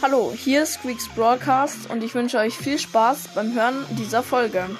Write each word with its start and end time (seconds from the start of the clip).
Hallo, 0.00 0.32
hier 0.32 0.62
ist 0.62 0.74
Squeaks 0.74 1.08
Broadcast 1.08 1.90
und 1.90 2.04
ich 2.04 2.14
wünsche 2.14 2.38
euch 2.38 2.56
viel 2.56 2.78
Spaß 2.78 3.34
beim 3.34 3.52
Hören 3.52 3.84
dieser 3.98 4.22
Folge. 4.22 4.70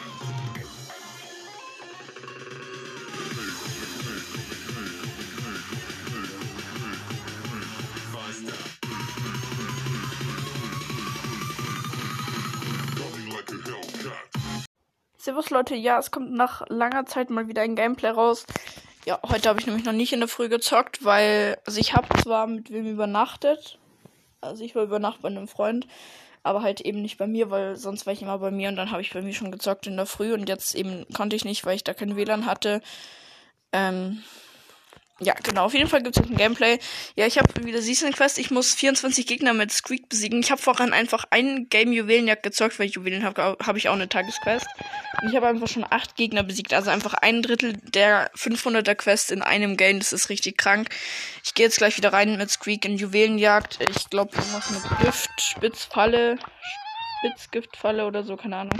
Servus 15.16 15.50
Leute, 15.50 15.74
ja, 15.74 15.98
es 15.98 16.12
kommt 16.12 16.32
nach 16.32 16.62
langer 16.68 17.06
Zeit 17.06 17.28
mal 17.30 17.48
wieder 17.48 17.62
ein 17.62 17.74
Gameplay 17.74 18.10
raus. 18.10 18.46
Ja, 19.04 19.18
heute 19.28 19.48
habe 19.48 19.58
ich 19.58 19.66
nämlich 19.66 19.84
noch 19.84 19.92
nicht 19.92 20.12
in 20.12 20.20
der 20.20 20.28
Früh 20.28 20.48
gezockt, 20.48 21.04
weil, 21.04 21.58
also 21.66 21.80
ich 21.80 21.94
habe 21.94 22.06
zwar 22.22 22.46
mit 22.46 22.70
wem 22.70 22.86
übernachtet, 22.86 23.80
also 24.40 24.64
ich 24.64 24.74
war 24.74 24.84
über 24.84 24.98
Nacht 24.98 25.22
bei 25.22 25.28
einem 25.28 25.48
Freund, 25.48 25.86
aber 26.42 26.62
halt 26.62 26.80
eben 26.80 27.02
nicht 27.02 27.18
bei 27.18 27.26
mir, 27.26 27.50
weil 27.50 27.76
sonst 27.76 28.06
war 28.06 28.12
ich 28.12 28.22
immer 28.22 28.38
bei 28.38 28.50
mir 28.50 28.68
und 28.68 28.76
dann 28.76 28.90
habe 28.90 29.02
ich 29.02 29.12
bei 29.12 29.22
mir 29.22 29.34
schon 29.34 29.52
gezockt 29.52 29.86
in 29.86 29.96
der 29.96 30.06
Früh 30.06 30.32
und 30.32 30.48
jetzt 30.48 30.74
eben 30.74 31.06
konnte 31.14 31.36
ich 31.36 31.44
nicht, 31.44 31.64
weil 31.66 31.76
ich 31.76 31.84
da 31.84 31.94
kein 31.94 32.16
WLAN 32.16 32.46
hatte. 32.46 32.80
Ähm, 33.72 34.22
ja, 35.20 35.34
genau. 35.42 35.64
Auf 35.64 35.74
jeden 35.74 35.88
Fall 35.88 36.02
gibt 36.02 36.16
es 36.16 36.22
ein 36.22 36.36
Gameplay. 36.36 36.78
Ja, 37.16 37.26
ich 37.26 37.38
habe 37.38 37.64
wieder 37.64 37.82
Season 37.82 38.12
Quest. 38.12 38.38
Ich 38.38 38.52
muss 38.52 38.74
24 38.74 39.26
Gegner 39.26 39.52
mit 39.52 39.72
Squeak 39.72 40.08
besiegen. 40.08 40.38
Ich 40.38 40.52
habe 40.52 40.62
voran 40.62 40.92
einfach 40.92 41.24
ein 41.30 41.68
Game 41.68 41.92
Juwelenjagd 41.92 42.44
gezockt, 42.44 42.78
weil 42.78 42.86
Juwelen 42.86 43.24
habe, 43.24 43.56
habe 43.60 43.78
ich 43.78 43.88
auch 43.88 43.94
eine 43.94 44.08
Tagesquest. 44.08 44.66
Und 45.20 45.30
ich 45.30 45.36
habe 45.36 45.48
einfach 45.48 45.66
schon 45.66 45.84
acht 45.88 46.14
Gegner 46.14 46.44
besiegt. 46.44 46.72
Also 46.72 46.90
einfach 46.90 47.14
ein 47.14 47.42
Drittel 47.42 47.72
der 47.82 48.30
500er 48.34 48.94
Quest 48.94 49.32
in 49.32 49.42
einem 49.42 49.76
Game. 49.76 49.98
Das 49.98 50.12
ist 50.12 50.28
richtig 50.28 50.56
krank. 50.56 50.90
Ich 51.42 51.54
gehe 51.54 51.66
jetzt 51.66 51.78
gleich 51.78 51.96
wieder 51.96 52.12
rein 52.12 52.38
mit 52.38 52.50
Squeak 52.50 52.84
in 52.84 52.96
Juwelenjagd. 52.96 53.80
Ich 53.90 54.08
glaube, 54.10 54.36
irgendwas 54.36 54.70
mit 54.70 55.00
Gift, 55.00 55.30
Spitzfalle, 55.40 56.38
Spitzgiftfalle 57.18 58.06
oder 58.06 58.22
so, 58.22 58.36
keine 58.36 58.56
Ahnung. 58.58 58.78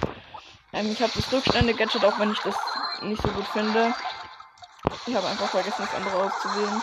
Ähm, 0.72 0.92
ich 0.92 1.02
habe 1.02 1.12
das 1.16 1.32
Rückstände-Gadget, 1.32 2.04
auch 2.04 2.20
wenn 2.20 2.30
ich 2.30 2.38
das 2.40 2.54
nicht 3.02 3.22
so 3.22 3.28
gut 3.28 3.46
finde. 3.48 3.92
Ich 5.06 5.14
habe 5.14 5.26
einfach 5.26 5.48
vergessen, 5.48 5.76
das 5.78 5.94
andere 5.94 6.16
auszuwählen. 6.16 6.82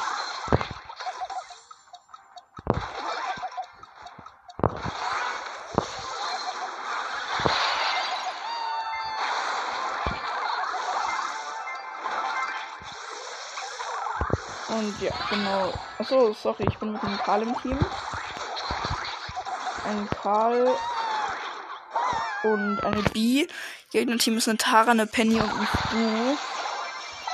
Und 14.68 15.02
ja, 15.02 15.12
genau. 15.30 15.74
Achso, 16.00 16.34
sorry, 16.34 16.66
ich 16.68 16.78
bin 16.80 16.92
mit 16.92 17.04
einem 17.04 17.18
Karl 17.18 17.44
im 17.44 17.56
Team. 17.62 17.80
Ein 19.86 20.10
Karl 20.22 20.76
und 22.44 22.80
eine 22.84 23.04
B. 23.04 23.48
Gegner-Team 23.92 24.38
ist 24.38 24.50
eine 24.50 24.58
Tara, 24.58 24.92
eine 24.92 25.08
Penny 25.08 25.40
und 25.40 25.50
ein 25.50 25.68
Stu. 25.68 26.55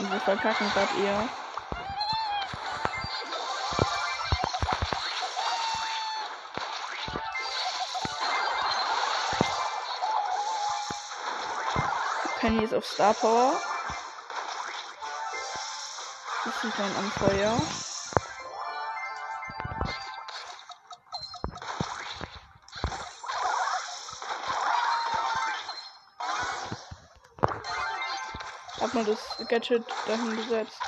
Wir 0.10 0.20
verkacken 0.20 0.68
gerade 0.72 0.98
eher. 1.00 1.30
Penny 12.40 12.64
ist 12.64 12.74
auf 12.74 12.86
Star 12.86 13.14
Power. 13.14 13.54
Ich 16.46 16.62
bin 16.62 16.96
am 16.98 17.12
Feuer. 17.12 17.91
Hab 28.92 28.96
mal 28.96 29.06
das 29.06 29.38
Gadget 29.48 29.86
dahin 30.06 30.36
gesetzt. 30.36 30.82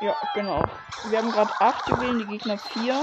Ja, 0.00 0.14
genau. 0.34 0.62
Wir 1.06 1.18
haben 1.18 1.32
gerade 1.32 1.52
8 1.58 1.88
Juwelen, 1.88 2.20
die 2.20 2.26
Gegner 2.26 2.58
4. 2.58 2.94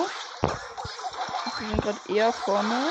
Wir 1.60 1.68
sind 1.68 1.82
gerade 1.82 2.00
eher 2.08 2.32
vorne. 2.32 2.86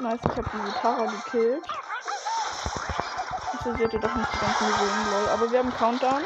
Nice, 0.00 0.20
ich 0.24 0.36
habe 0.36 0.50
die 0.52 0.80
Tara 0.80 1.04
gekillt. 1.04 1.77
Sie 3.76 3.84
hatte 3.84 3.98
doch 3.98 4.14
nicht 4.14 4.28
die 4.32 4.38
ganzen 4.38 4.66
Juwelen, 4.66 5.10
lol. 5.12 5.28
Aber 5.28 5.50
wir 5.50 5.58
haben 5.58 5.74
Countdown. 5.76 6.22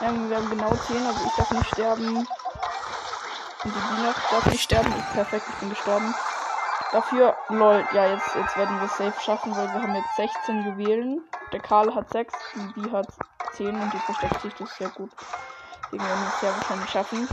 Wir 0.00 0.08
haben, 0.08 0.28
wir 0.28 0.36
haben 0.36 0.50
genau 0.50 0.74
10, 0.74 1.06
also 1.06 1.20
ich 1.24 1.32
darf 1.36 1.50
nicht 1.52 1.66
sterben. 1.68 2.16
Und 2.16 2.26
die 3.64 3.70
Diener 3.70 4.14
darf 4.30 4.46
nicht 4.46 4.62
sterben. 4.62 4.92
Ich, 4.98 5.14
perfekt, 5.14 5.44
ich 5.48 5.54
bin 5.60 5.70
gestorben. 5.70 6.14
Dafür, 6.90 7.36
lol, 7.48 7.84
ja, 7.92 8.06
jetzt, 8.08 8.34
jetzt 8.34 8.56
werden 8.56 8.80
wir 8.80 8.88
safe 8.88 9.20
schaffen, 9.20 9.56
weil 9.56 9.72
wir 9.72 9.82
haben 9.82 9.94
jetzt 9.94 10.16
16 10.16 10.64
Juwelen. 10.64 11.22
Der 11.52 11.60
Karl 11.60 11.94
hat 11.94 12.10
6, 12.10 12.34
die 12.54 12.80
B 12.80 12.90
hat 12.90 13.06
10 13.52 13.68
und 13.68 13.94
die 13.94 13.98
versteckt 13.98 14.40
sich, 14.42 14.52
das 14.54 14.70
ist 14.70 14.76
sehr 14.78 14.88
gut. 14.88 15.10
Deswegen 15.84 16.04
werden 16.04 16.20
wir 16.20 16.28
es 16.28 16.40
sehr 16.40 16.56
wahrscheinlich 16.56 16.90
schaffen. 16.90 17.28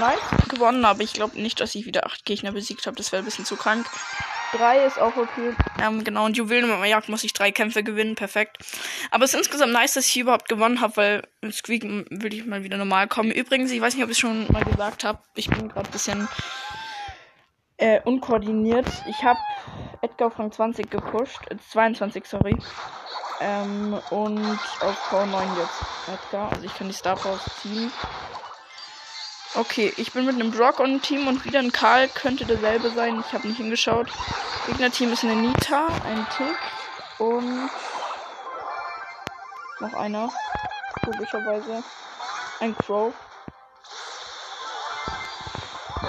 Nice, 0.00 0.48
gewonnen, 0.48 0.84
aber 0.84 1.02
ich 1.02 1.12
glaube 1.12 1.40
nicht, 1.40 1.60
dass 1.60 1.74
ich 1.74 1.86
wieder 1.86 2.06
8 2.06 2.24
Gegner 2.24 2.52
besiegt 2.52 2.86
habe. 2.86 2.96
Das 2.96 3.12
wäre 3.12 3.22
ein 3.22 3.24
bisschen 3.24 3.44
zu 3.44 3.56
krank. 3.56 3.86
3 4.52 4.84
ist 4.84 4.98
auch 4.98 5.16
okay. 5.16 5.54
Ähm, 5.80 6.02
genau, 6.02 6.24
und 6.24 6.36
Juwelenjagd 6.36 7.08
muss 7.08 7.22
ich 7.22 7.32
drei 7.32 7.52
Kämpfe 7.52 7.84
gewinnen. 7.84 8.16
Perfekt. 8.16 8.58
Aber 9.10 9.24
es 9.24 9.32
ist 9.32 9.38
insgesamt 9.38 9.72
nice, 9.72 9.94
dass 9.94 10.06
ich 10.06 10.16
überhaupt 10.18 10.48
gewonnen 10.48 10.80
habe, 10.80 10.96
weil 10.96 11.28
mit 11.40 11.54
Squeak 11.54 11.84
will 11.84 12.34
ich 12.34 12.46
mal 12.46 12.64
wieder 12.64 12.76
normal 12.76 13.06
kommen. 13.06 13.30
Übrigens, 13.30 13.70
ich 13.70 13.80
weiß 13.80 13.94
nicht, 13.94 14.02
ob 14.02 14.10
ich 14.10 14.16
es 14.16 14.20
schon 14.20 14.50
mal 14.50 14.64
gesagt 14.64 15.04
habe. 15.04 15.20
Ich 15.34 15.48
bin 15.48 15.68
gerade 15.68 15.88
ein 15.88 15.92
bisschen 15.92 16.28
äh, 17.76 18.00
unkoordiniert. 18.02 18.88
Ich 19.08 19.22
habe 19.22 19.38
Edgar 20.02 20.28
auf 20.28 20.38
Rang 20.38 20.50
20 20.50 20.90
gepusht. 20.90 21.40
Äh, 21.50 21.56
22, 21.70 22.24
sorry. 22.24 22.56
Ähm, 23.40 23.98
und 24.10 24.58
auf 24.80 25.10
V9 25.10 25.58
jetzt 25.58 25.82
Edgar. 26.08 26.52
Also 26.52 26.64
ich 26.64 26.74
kann 26.74 26.88
die 26.88 26.94
Star 26.94 27.16
Force 27.16 27.44
ziehen. 27.62 27.90
Okay, 29.56 29.92
ich 29.96 30.12
bin 30.12 30.26
mit 30.26 30.36
einem 30.36 30.52
Brock 30.52 30.78
und 30.78 31.02
Team 31.02 31.26
und 31.26 31.44
wieder 31.44 31.58
ein 31.58 31.72
Karl 31.72 32.08
könnte 32.08 32.44
derselbe 32.44 32.90
sein. 32.90 33.18
Ich 33.26 33.32
habe 33.32 33.48
nicht 33.48 33.56
hingeschaut. 33.56 34.08
Gegnerteam 34.66 35.12
ist 35.12 35.24
eine 35.24 35.34
Nita, 35.34 35.88
ein 36.06 36.24
Tick 36.36 36.56
und 37.18 37.68
noch 39.80 39.94
einer. 39.94 40.32
Komischerweise. 41.04 41.82
Ein 42.60 42.76
Crow. 42.76 43.12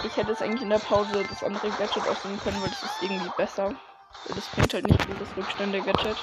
Ich 0.04 0.16
hätte 0.18 0.32
es 0.32 0.42
eigentlich 0.42 0.62
in 0.62 0.70
der 0.70 0.80
Pause 0.80 1.26
das 1.28 1.44
andere 1.44 1.70
Gadget 1.72 2.08
ausnehmen 2.08 2.40
können, 2.42 2.62
weil 2.62 2.70
das 2.70 2.84
ist 2.84 3.02
irgendwie 3.02 3.32
besser. 3.38 3.74
Das 4.28 4.46
bringt 4.48 4.74
halt 4.74 4.86
nicht 4.86 5.00
das 5.00 5.38
Rückstände-Gadget. 5.38 6.18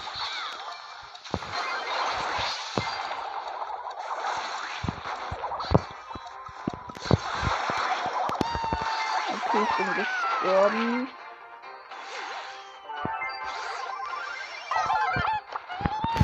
Gestorben. 10.59 11.09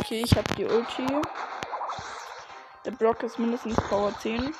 Okay, 0.00 0.22
ich 0.24 0.36
habe 0.36 0.54
die 0.56 0.64
Ulti. 0.64 1.06
Der 2.84 2.90
Block 2.90 3.22
ist 3.22 3.38
mindestens 3.38 3.76
Power 3.88 4.12
10. 4.18 4.54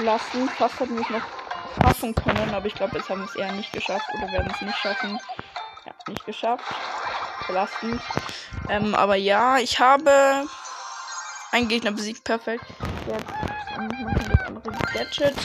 belastend. 0.00 0.50
Fast 0.52 0.80
hätten 0.80 0.96
wir 0.96 1.02
es 1.02 1.10
noch 1.10 1.22
schaffen 1.82 2.14
können, 2.14 2.54
aber 2.54 2.66
ich 2.66 2.74
glaube, 2.74 2.96
jetzt 2.96 3.08
haben 3.10 3.20
wir 3.20 3.26
es 3.26 3.36
eher 3.36 3.52
nicht 3.52 3.72
geschafft 3.72 4.06
oder 4.14 4.32
werden 4.32 4.50
es 4.54 4.60
nicht 4.62 4.78
schaffen. 4.78 5.20
Ja, 5.84 5.92
nicht 6.08 6.24
geschafft. 6.24 6.64
Belastend. 7.46 8.00
Ähm, 8.68 8.94
aber 8.94 9.16
ja, 9.16 9.58
ich 9.58 9.78
habe 9.78 10.46
einen 11.52 11.68
Gegner 11.68 11.92
besiegt. 11.92 12.24
Perfekt. 12.24 12.64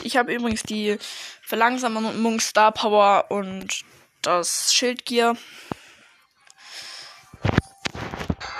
Ich 0.04 0.18
habe 0.18 0.34
übrigens 0.34 0.64
die 0.64 0.98
Verlangsamung 1.42 2.40
Star 2.40 2.72
Power 2.72 3.26
und 3.30 3.84
das 4.22 4.74
Schildgear. 4.74 5.36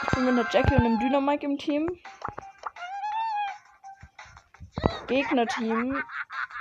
Ich 0.04 0.10
bin 0.12 0.26
mit 0.26 0.34
einer 0.34 0.50
Jackie 0.52 0.76
und 0.76 0.82
einem 0.82 1.00
Dynamike 1.00 1.46
im 1.46 1.58
Team. 1.58 2.00
Gegnerteam 5.08 6.04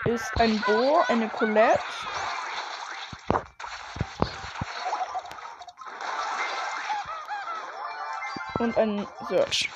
ist 0.05 0.31
ein 0.39 0.61
Bo, 0.67 1.03
eine 1.09 1.29
Colette. 1.29 1.81
Und 8.59 8.77
ein 8.77 9.07
Search. 9.29 9.71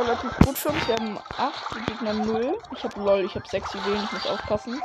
Relativ 0.00 0.36
gut 0.38 0.58
für 0.58 0.68
uns. 0.70 0.88
Wir 0.88 0.96
haben 0.96 1.18
8, 1.36 1.74
die 1.74 1.84
Gegner 1.84 2.12
0. 2.14 2.58
Ich 2.74 2.84
habe 2.84 3.00
lol, 3.00 3.20
ich 3.20 3.34
habe 3.34 3.46
6 3.46 3.74
Juwelen, 3.74 4.04
ich 4.04 4.12
muss 4.12 4.26
aufpassen. 4.26 4.82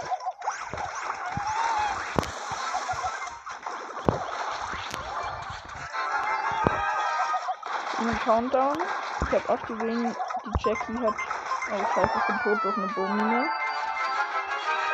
Ein 7.98 8.20
Countdown. 8.24 8.78
Ich 9.22 9.32
habe 9.32 9.54
8 9.54 9.70
Juwelen. 9.70 10.16
Die 10.46 10.70
Jackie 10.70 10.98
hat. 11.00 11.16
Oh, 11.72 11.86
scheiße, 11.96 12.12
ich 12.16 12.26
bin 12.28 12.40
tot 12.44 12.64
durch 12.64 12.78
eine 12.78 12.88
Bombmine. 12.88 13.50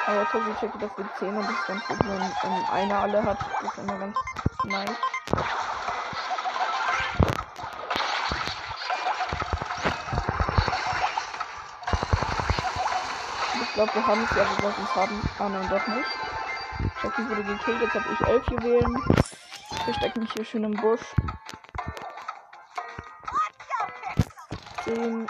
Aber 0.07 0.19
jetzt 0.21 0.33
hat 0.33 0.41
die 0.45 0.65
Jackie 0.65 0.79
dafür 0.79 1.05
10 1.19 1.37
und 1.37 1.43
das 1.43 1.51
ist 1.51 1.67
ganz 1.67 1.87
gut, 1.87 1.99
wenn 1.99 2.65
einer 2.71 2.99
alle 2.99 3.23
hat. 3.23 3.37
Das 3.61 3.73
ist 3.73 3.77
immer 3.79 3.97
ganz 3.97 4.17
nice. 4.63 5.10
Glaube, 13.73 13.95
wir 13.95 14.07
haben 14.07 14.23
es 14.23 14.29
ja, 14.31 14.37
wir 14.37 14.61
sollten 14.61 14.83
es 14.83 14.95
haben. 14.95 15.29
Ah 15.39 15.49
nein, 15.49 15.69
doch 15.69 15.87
nicht. 15.87 16.09
Jackie 17.03 17.29
wurde 17.29 17.43
gekillt, 17.43 17.81
jetzt 17.81 17.93
habe 17.93 18.05
ich 18.13 18.27
elf 18.27 18.47
Juwelen. 18.47 19.03
Ich 19.71 19.83
verstecke 19.83 20.19
mich 20.19 20.31
hier 20.33 20.45
schön 20.45 20.63
im 20.63 20.73
Busch. 20.73 21.01
10, 24.83 25.27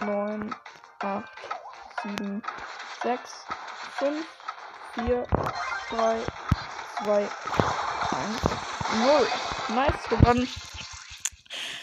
9, 0.00 0.54
8, 1.00 1.24
7, 2.02 2.42
6, 3.02 3.46
5, 3.98 4.26
4, 4.94 5.26
3, 5.90 6.18
2, 7.04 7.14
1, 7.14 7.28
0. 9.04 9.26
Nice, 9.74 10.08
gewonnen. 10.08 10.48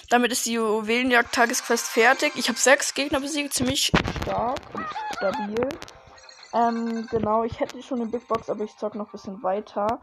Damit 0.09 0.31
ist 0.31 0.45
die 0.45 0.53
Juwelenjagd-Tagesquest 0.53 1.87
fertig. 1.87 2.33
Ich 2.35 2.49
habe 2.49 2.57
sechs 2.57 2.95
Gegner 2.95 3.19
besiegt, 3.19 3.53
ziemlich 3.53 3.91
stark 4.23 4.59
und 4.73 4.85
stabil. 5.15 5.69
Ähm, 6.53 7.07
genau, 7.11 7.43
ich 7.43 7.59
hätte 7.59 7.81
schon 7.83 8.01
eine 8.01 8.09
Big 8.09 8.27
Box, 8.27 8.49
aber 8.49 8.63
ich 8.63 8.75
zock 8.77 8.95
noch 8.95 9.07
ein 9.07 9.11
bisschen 9.11 9.43
weiter. 9.43 10.01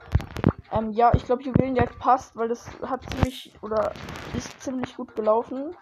Ähm, 0.73 0.93
ja, 0.93 1.13
ich 1.15 1.25
glaube, 1.25 1.43
Juwelenjagd 1.43 1.99
passt, 1.99 2.37
weil 2.37 2.49
das 2.49 2.67
hat 2.83 3.03
ziemlich 3.11 3.53
oder 3.63 3.93
ist 4.37 4.61
ziemlich 4.63 4.97
gut 4.97 5.15
gelaufen. 5.17 5.77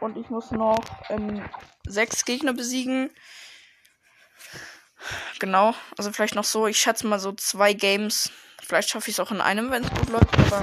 Und 0.00 0.16
ich 0.16 0.30
muss 0.30 0.50
noch 0.50 0.82
ähm, 1.10 1.42
sechs 1.86 2.24
Gegner 2.24 2.52
besiegen. 2.52 3.10
Genau, 5.38 5.74
also 5.96 6.12
vielleicht 6.12 6.34
noch 6.34 6.44
so, 6.44 6.66
ich 6.66 6.78
schätze 6.78 7.06
mal 7.06 7.18
so 7.18 7.32
zwei 7.32 7.72
Games. 7.72 8.30
Vielleicht 8.62 8.90
schaffe 8.90 9.10
ich 9.10 9.16
es 9.16 9.20
auch 9.20 9.30
in 9.30 9.40
einem, 9.40 9.70
wenn 9.70 9.84
es 9.84 9.90
gut 9.90 10.08
läuft, 10.10 10.38
aber 10.38 10.60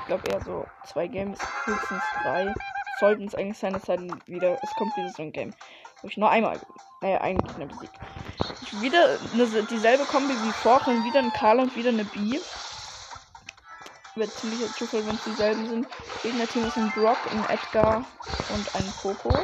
ich 0.00 0.06
glaube 0.06 0.28
eher 0.30 0.40
so 0.42 0.66
zwei 0.86 1.06
Games, 1.06 1.38
höchstens 1.64 2.02
drei. 2.22 2.54
Sollten 3.00 3.24
es 3.24 3.34
eigentlich 3.34 3.56
sein, 3.56 3.74
es 3.74 3.86
sei 3.86 3.96
wieder, 4.26 4.58
es 4.62 4.74
kommt 4.74 4.94
wieder 4.94 5.08
so 5.08 5.22
ein 5.22 5.32
Game, 5.32 5.54
wo 6.02 6.08
ich 6.08 6.18
nur 6.18 6.28
einmal 6.28 6.60
äh, 7.00 7.16
einen 7.16 7.38
Gegner 7.38 7.64
besiegt. 7.64 7.98
Wieder 8.82 9.18
eine, 9.32 9.62
dieselbe 9.64 10.04
Kombi 10.04 10.34
wie 10.34 10.52
vorhin, 10.52 11.02
wieder 11.04 11.20
ein 11.20 11.32
Karl 11.32 11.60
und 11.60 11.74
wieder 11.74 11.88
eine 11.88 12.04
B. 12.04 12.38
Wird 14.16 14.30
ziemlich 14.32 14.60
Zufall, 14.76 15.06
wenn 15.06 15.14
es 15.14 15.24
dieselben 15.24 15.66
sind. 15.66 15.86
Gegnerteam 16.22 16.66
ist 16.66 16.76
ein 16.76 16.90
Brock, 16.90 17.16
ein 17.30 17.42
Edgar 17.48 18.04
und 18.50 18.74
ein 18.74 18.92
Coco. 19.00 19.34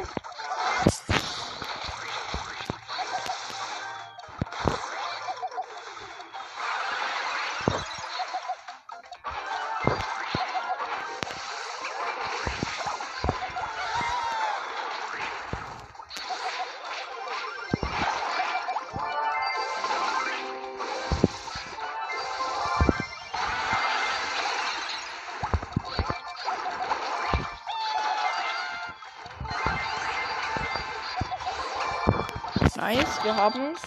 Nice, 32.87 33.21
wir 33.21 33.35
haben 33.35 33.73
es. 33.73 33.81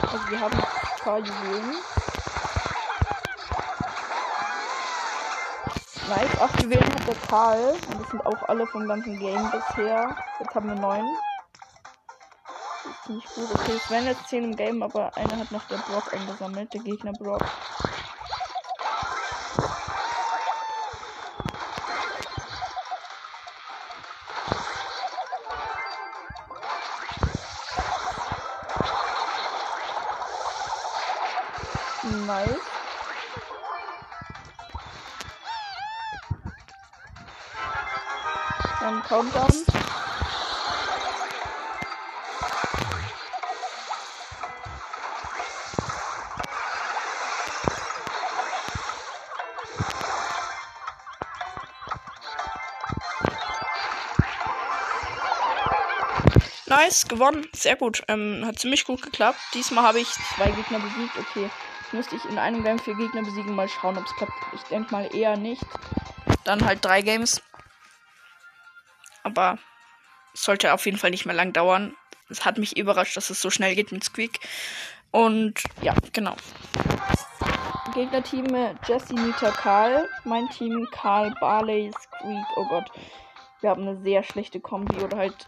Also 0.00 0.30
wir 0.30 0.38
haben 0.38 0.56
paar 1.02 1.18
Juwelen. 1.18 1.74
Nice, 6.08 6.40
acht 6.40 6.62
Juwelen 6.62 6.84
hat 6.84 7.08
der 7.08 7.16
Karl. 7.28 7.72
Und 7.72 8.00
das 8.00 8.10
sind 8.10 8.24
auch 8.24 8.48
alle 8.48 8.64
vom 8.68 8.86
ganzen 8.86 9.18
Game 9.18 9.50
bisher. 9.50 10.16
Jetzt 10.38 10.54
haben 10.54 10.68
wir 10.68 10.76
neun. 10.76 11.04
Das 12.84 12.92
ist 12.94 13.02
ziemlich 13.06 13.26
gut. 13.34 13.60
Okay, 13.60 13.72
es 13.74 13.90
werden 13.90 14.06
jetzt 14.06 14.28
zehn 14.28 14.44
im 14.44 14.54
Game, 14.54 14.84
aber 14.84 15.10
einer 15.16 15.36
hat 15.36 15.50
noch 15.50 15.64
der 15.64 15.78
Brock 15.78 16.14
eingesammelt, 16.14 16.72
der 16.72 16.80
Gegner 16.82 17.12
Brock. 17.18 17.42
Dann 38.84 39.02
Countdown. 39.02 39.48
Nice, 56.66 57.08
gewonnen. 57.08 57.48
Sehr 57.54 57.76
gut. 57.76 58.02
Ähm, 58.08 58.42
hat 58.44 58.58
ziemlich 58.58 58.84
gut 58.84 59.00
geklappt. 59.00 59.38
Diesmal 59.54 59.84
habe 59.84 60.00
ich 60.00 60.08
zwei 60.36 60.50
Gegner 60.50 60.80
besiegt. 60.80 61.16
Okay 61.18 61.48
müsste 61.94 62.16
ich 62.16 62.24
in 62.24 62.38
einem 62.38 62.62
Game 62.62 62.78
vier 62.78 62.96
Gegner 62.96 63.22
besiegen. 63.22 63.54
Mal 63.54 63.68
schauen, 63.68 63.96
ob 63.96 64.04
es 64.04 64.14
klappt. 64.16 64.32
Ich 64.52 64.62
denke 64.64 64.92
mal 64.92 65.14
eher 65.14 65.36
nicht. 65.36 65.62
Dann 66.44 66.64
halt 66.64 66.84
drei 66.84 67.00
Games. 67.00 67.40
Aber 69.36 69.58
sollte 70.32 70.72
auf 70.72 70.86
jeden 70.86 70.98
Fall 70.98 71.10
nicht 71.10 71.26
mehr 71.26 71.34
lang 71.34 71.52
dauern. 71.52 71.96
Es 72.28 72.44
hat 72.44 72.56
mich 72.56 72.76
überrascht, 72.76 73.16
dass 73.16 73.30
es 73.30 73.40
so 73.40 73.50
schnell 73.50 73.74
geht 73.74 73.90
mit 73.90 74.04
Squeak. 74.04 74.38
Und 75.10 75.60
ja, 75.82 75.94
genau. 76.12 76.36
Gegnerteam 77.94 78.46
Jesse, 78.86 79.14
Nita, 79.14 79.50
Karl. 79.50 80.08
Mein 80.24 80.48
Team 80.50 80.86
Karl, 80.92 81.34
Barley, 81.40 81.90
Squeak. 82.00 82.46
Oh 82.56 82.66
Gott. 82.68 82.90
Wir 83.60 83.70
haben 83.70 83.82
eine 83.82 84.00
sehr 84.02 84.22
schlechte 84.22 84.60
Kombi 84.60 85.02
oder 85.02 85.16
halt, 85.16 85.46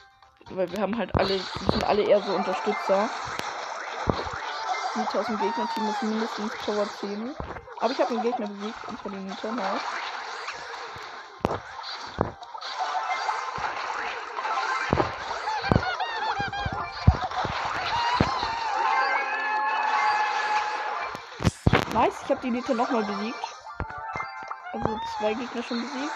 weil 0.50 0.70
wir 0.72 0.80
haben 0.80 0.98
halt 0.98 1.14
alle, 1.14 1.38
sind 1.38 1.84
alle 1.84 2.02
eher 2.02 2.20
so 2.22 2.32
Unterstützer. 2.34 3.08
Nita 4.96 5.20
aus 5.20 5.26
dem 5.26 5.38
Gegnerteam 5.38 5.88
ist 5.88 6.02
mindestens 6.02 6.52
Power 6.64 6.88
10. 7.00 7.34
Aber 7.78 7.92
ich 7.92 7.98
habe 8.00 8.10
einen 8.10 8.22
Gegner 8.22 8.48
besiegt, 8.48 8.88
und 8.88 9.00
zwar 9.00 9.12
die 9.12 9.18
Nita. 9.18 9.52
Nice. 9.52 9.82
Die 22.46 22.52
Nita 22.52 22.74
nochmal 22.74 23.02
besiegt. 23.02 23.44
Also 24.72 25.00
zwei 25.18 25.34
Gegner 25.34 25.62
schon 25.64 25.80
besiegt. 25.80 26.12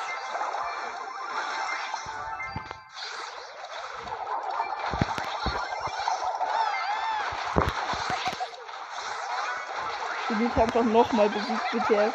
Die 10.28 10.34
Nita 10.34 10.62
einfach 10.62 10.84
nochmal 10.84 11.28
besiegt, 11.30 11.70
bitte. 11.72 12.12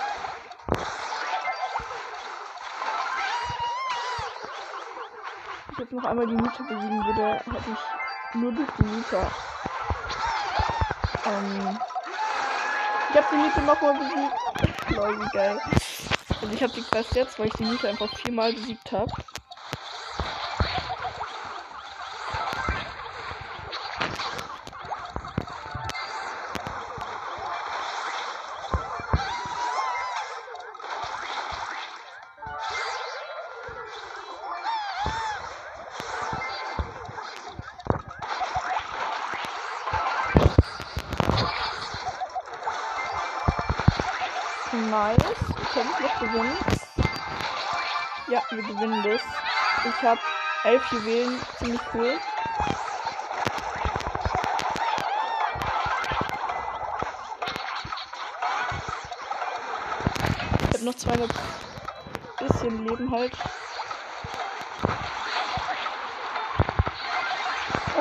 Ich 5.71 5.77
jetzt 5.77 5.91
noch 5.91 6.05
einmal 6.05 6.25
die 6.25 6.35
Nita 6.35 6.63
besiegen 6.63 7.05
würde, 7.05 7.33
hätte 7.33 7.71
ich 7.73 8.35
nur 8.35 8.53
durch 8.53 8.69
die 8.79 8.83
Nita 8.85 9.31
ähm, 11.25 11.79
ich 13.15 13.21
hab 13.21 13.29
die 13.29 13.37
Miete 13.37 13.61
nochmal 13.61 13.97
besiegt. 13.97 14.93
Lol, 14.97 15.29
geil. 15.31 15.57
Also 16.41 16.53
ich 16.53 16.61
hab 16.61 16.73
die 16.73 16.81
Quest 16.81 17.15
jetzt, 17.15 17.39
weil 17.39 17.47
ich 17.47 17.53
die 17.53 17.63
Miete 17.63 17.87
einfach 17.87 18.13
viermal 18.17 18.51
besiegt 18.51 18.91
habe. 18.91 19.11
Gewinnen? 46.27 46.57
Ja, 48.27 48.41
wir 48.49 48.63
gewinnen 48.63 49.03
das. 49.03 49.21
Ich 49.85 50.01
habe 50.01 50.19
elf 50.63 50.91
Juwelen. 50.91 51.39
Ziemlich 51.59 51.81
cool. 51.93 52.19
Ich 60.59 60.73
habe 60.73 60.85
noch 60.85 60.95
200 60.95 61.31
bisschen 62.39 62.87
Leben 62.87 63.11
halt. 63.11 63.33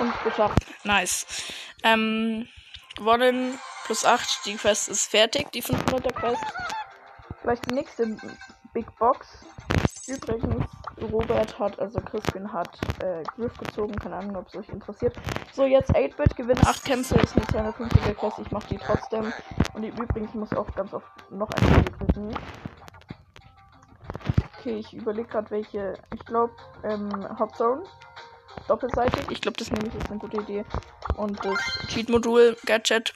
Und 0.00 0.24
geschafft. 0.24 0.58
Nice. 0.84 1.26
Ähm, 1.82 2.48
gewonnen 2.96 3.58
plus 3.84 4.04
8. 4.04 4.46
Die 4.46 4.56
Quest 4.56 4.88
ist 4.88 5.10
fertig, 5.10 5.52
die 5.52 5.62
500er 5.62 6.12
Quest. 6.12 6.63
Vielleicht 7.44 7.70
die 7.70 7.74
nächste 7.74 8.16
Big 8.72 8.86
Box. 8.98 9.44
Übrigens, 10.08 10.64
Robert 11.12 11.58
hat, 11.58 11.78
also 11.78 12.00
Crispin 12.00 12.50
hat 12.50 12.78
äh, 13.02 13.22
Griff 13.36 13.54
gezogen. 13.58 13.94
Keine 13.96 14.16
Ahnung, 14.16 14.36
ob 14.36 14.48
es 14.48 14.56
euch 14.56 14.68
interessiert. 14.70 15.14
So, 15.52 15.66
jetzt 15.66 15.94
8-Bit, 15.94 16.36
gewinne 16.36 16.62
8 16.62 16.84
Kämpfe, 16.86 17.16
ist 17.16 17.36
eine 17.36 17.44
250er 17.44 18.14
Quest. 18.14 18.38
Ich 18.38 18.50
mache 18.50 18.66
die 18.68 18.78
trotzdem. 18.78 19.30
Und 19.74 19.84
übrigens, 19.84 20.30
ich 20.30 20.34
muss 20.34 20.54
auch 20.54 20.74
ganz 20.74 20.94
oft 20.94 21.06
noch 21.30 21.50
ein 21.50 21.68
Spiel 21.68 21.84
drücken. 21.98 22.34
Okay, 24.58 24.76
ich 24.76 24.94
überlege 24.94 25.28
gerade 25.28 25.50
welche. 25.50 25.98
Ich 26.14 26.24
glaube, 26.24 26.54
ähm, 26.82 27.10
Hotzone. 27.38 27.82
Doppelseitig. 28.68 29.30
Ich 29.30 29.42
glaube, 29.42 29.58
das 29.58 29.70
nehme 29.70 29.88
ich, 29.88 29.94
ist 29.94 30.10
eine 30.10 30.18
gute 30.18 30.38
Idee. 30.38 30.64
Und 31.18 31.44
das 31.44 31.58
Cheat-Modul, 31.88 32.56
Gadget. 32.64 33.12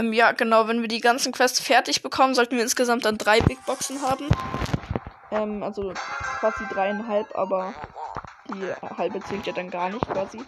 Ähm, 0.00 0.14
ja, 0.14 0.32
genau, 0.32 0.66
wenn 0.66 0.80
wir 0.80 0.88
die 0.88 1.02
ganzen 1.02 1.30
Quests 1.30 1.60
fertig 1.60 2.02
bekommen, 2.02 2.34
sollten 2.34 2.56
wir 2.56 2.62
insgesamt 2.62 3.04
dann 3.04 3.18
drei 3.18 3.40
Big 3.40 3.62
Boxen 3.66 4.00
haben. 4.00 4.28
Ähm, 5.30 5.62
also 5.62 5.92
quasi 6.38 6.64
dreieinhalb, 6.72 7.26
aber 7.36 7.74
die 8.48 8.72
halbe 8.96 9.20
zählt 9.20 9.46
ja 9.46 9.52
dann 9.52 9.68
gar 9.68 9.90
nicht 9.90 10.06
quasi. 10.06 10.40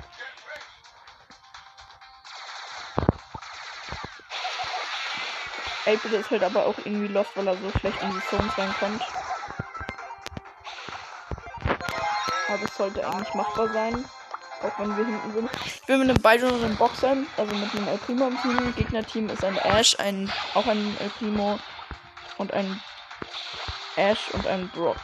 April 5.85 6.15
ist 6.15 6.31
halt 6.31 6.45
aber 6.45 6.65
auch 6.65 6.79
irgendwie 6.79 7.09
lost, 7.09 7.37
weil 7.37 7.47
er 7.47 7.57
so 7.57 7.71
schlecht 7.79 8.03
in 8.03 8.11
die 8.11 8.27
Zones 8.31 8.57
reinkommt. 8.57 9.03
Aber 12.49 12.65
es 12.65 12.77
sollte 12.77 13.07
eigentlich 13.07 13.35
machbar 13.35 13.69
sein. 13.71 14.05
Auch 14.63 14.79
wenn 14.79 14.97
wir 14.97 15.05
hinten 15.05 15.33
sind. 15.33 15.51
Ich 15.65 15.87
bin 15.87 15.99
mit 15.99 16.11
einem 16.11 16.23
Byron 16.23 16.53
und 16.53 16.65
einem 16.65 16.77
Boxer, 16.77 17.17
also 17.37 17.55
mit 17.55 17.75
einem 17.75 17.89
El 17.89 17.99
Primo 17.99 18.29
im 18.29 18.41
Team. 18.41 18.75
Gegnerteam 18.77 19.29
ist 19.29 19.45
ein 19.45 19.57
Ash, 19.57 19.99
ein, 19.99 20.33
auch 20.55 20.67
ein 20.67 20.97
El 21.01 21.11
Primo 21.11 21.59
und 22.39 22.53
ein 22.53 22.81
Ash 23.97 24.31
und 24.33 24.47
ein 24.47 24.69
Brock. 24.71 24.97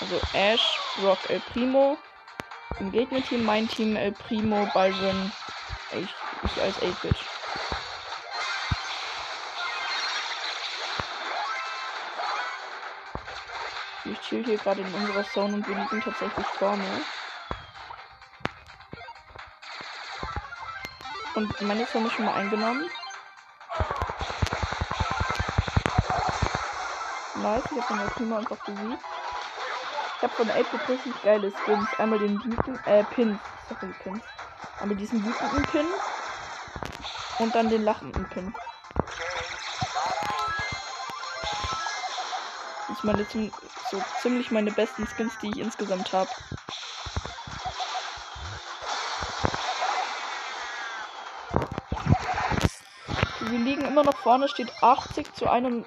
Also 0.00 0.18
Ash, 0.32 0.78
Brock, 1.00 1.18
El 1.28 1.40
Primo. 1.52 1.98
Im 2.78 2.90
Gegnerteam 2.90 3.44
mein 3.44 3.68
Team 3.68 3.96
El 3.96 4.12
Primo, 4.12 4.66
Byron, 4.72 5.32
ich, 5.92 6.08
ich 6.44 6.62
als 6.62 6.76
8-Bit. 6.80 7.16
Ich 14.06 14.20
chill 14.22 14.44
hier 14.44 14.56
gerade 14.56 14.80
in 14.80 14.94
unserer 14.94 15.24
Zone 15.24 15.54
und 15.54 15.68
wir 15.68 15.76
liegen 15.76 16.00
tatsächlich 16.00 16.46
vorne. 16.46 16.84
Und 21.40 21.62
meine 21.62 21.84
ist 21.84 21.90
schon 21.90 22.02
mal 22.02 22.34
eingenommen. 22.34 22.90
Nice, 27.36 27.64
ich 27.74 27.82
habe 27.88 28.14
den 28.18 28.28
nur 28.28 28.38
einfach 28.38 28.58
besiegt. 28.58 29.02
Ich 30.16 30.22
habe 30.22 30.34
von 30.34 30.50
8 30.50 30.88
richtig 30.90 31.22
geile 31.22 31.50
Skins. 31.50 31.88
Einmal 31.96 32.18
den 32.18 32.44
wütenden, 32.44 32.78
äh, 32.84 33.04
Pins. 33.04 33.40
Sorry, 33.70 33.90
Pins. 34.02 34.22
Einmal 34.80 34.98
diesen 34.98 35.24
wütenden 35.24 35.64
Pin. 35.64 35.86
Und 37.38 37.54
dann 37.54 37.70
den 37.70 37.84
lachenden 37.84 38.28
Pin. 38.28 38.54
Das 42.86 42.98
ist 42.98 43.04
meine, 43.04 43.26
so 43.90 44.02
ziemlich 44.20 44.50
meine 44.50 44.72
besten 44.72 45.06
Skins, 45.06 45.38
die 45.38 45.48
ich 45.48 45.58
insgesamt 45.58 46.12
habe. 46.12 46.28
Liegen 53.64 53.84
immer 53.84 54.04
noch 54.04 54.16
vorne, 54.16 54.48
steht 54.48 54.72
80 54.82 55.34
zu 55.34 55.48
71. 55.48 55.86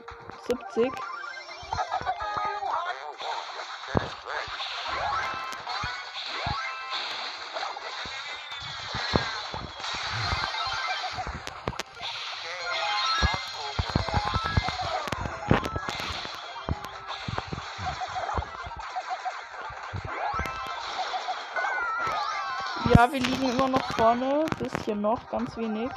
Ja, 22.96 23.12
wir 23.12 23.20
liegen 23.20 23.50
immer 23.50 23.68
noch 23.68 23.92
vorne. 23.94 24.46
Bisschen 24.60 25.02
noch, 25.02 25.30
ganz 25.30 25.58
wenig. 25.58 25.90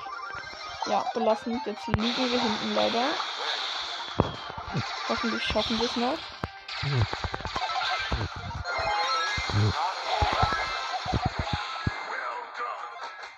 Ja, 0.89 1.05
belastend. 1.15 1.61
Jetzt 1.67 1.87
liegen 1.89 2.31
wir 2.31 2.41
hinten 2.41 2.75
leider. 2.75 3.05
Hoffentlich 5.09 5.43
schaffen 5.43 5.79
wir 5.81 5.87
es 5.87 5.97
noch. 5.97 6.19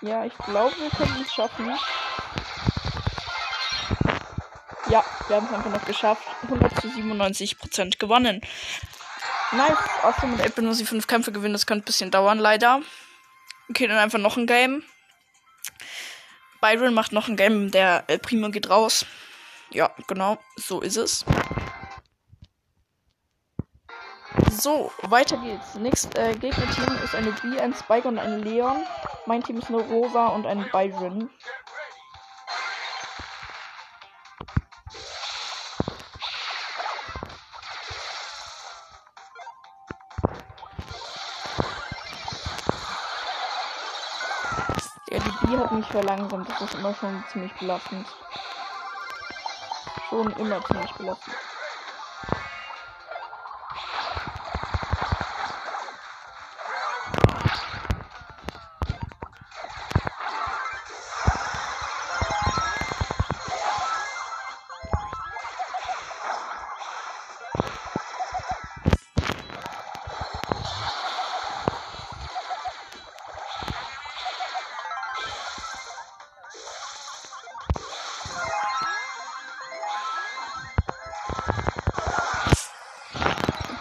Ja, 0.01 0.25
ich 0.25 0.37
glaube, 0.39 0.77
wir 0.79 0.91
können 0.91 1.23
es 1.23 1.33
schaffen. 1.33 1.79
Ja, 4.91 5.05
wir 5.27 5.37
haben 5.37 5.47
es 5.47 5.53
einfach 5.53 5.71
noch 5.71 5.85
geschafft. 5.85 6.23
100 6.43 6.81
zu 6.81 6.89
97 6.89 7.59
Prozent 7.59 7.99
gewonnen. 7.99 8.41
Nice. 9.53 9.79
Außerdem 10.03 10.37
mit 10.37 10.41
8 10.43 10.59
muss 10.59 10.81
ich 10.81 10.89
5 10.89 11.07
Kämpfe 11.07 11.33
gewinnen. 11.33 11.55
Das 11.55 11.67
könnte 11.67 11.85
ein 11.85 11.87
bisschen 11.87 12.11
dauern, 12.11 12.39
leider. 12.39 12.81
Okay, 13.71 13.87
dann 13.87 13.99
einfach 13.99 14.19
noch 14.19 14.37
ein 14.37 14.47
Game. 14.47 14.85
Byron 16.69 16.93
macht 16.93 17.13
noch 17.13 17.29
ein 17.29 17.37
Game, 17.37 17.71
der 17.71 18.05
El 18.09 18.19
Primo 18.19 18.51
geht 18.51 18.69
raus. 18.69 19.07
Ja, 19.71 19.91
genau, 20.07 20.37
so 20.57 20.83
ist 20.83 20.97
es. 20.99 21.25
So, 24.51 24.93
weiter 25.03 25.39
geht's. 25.39 25.77
Nächstes 25.77 26.11
äh, 26.21 26.35
Gegnerteam 26.35 26.99
ist 27.03 27.15
eine 27.15 27.33
B, 27.33 27.59
ein 27.59 27.73
Spike 27.73 28.07
und 28.07 28.19
ein 28.19 28.43
Leon. 28.43 28.85
Mein 29.25 29.43
Team 29.43 29.59
ist 29.59 29.69
eine 29.69 29.79
Rosa 29.79 30.27
und 30.27 30.47
ein 30.47 30.67
Byron. 30.71 31.31
Mich 45.79 45.87
verlangsamt. 45.87 46.49
Das 46.49 46.61
ist 46.61 46.75
immer 46.75 46.95
schon 46.95 47.25
ziemlich 47.33 47.53
belastend. 47.55 48.07
Schon 50.09 50.33
immer 50.33 50.65
ziemlich 50.65 50.93
belastend. 50.95 51.37